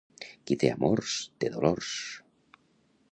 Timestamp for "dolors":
1.57-1.93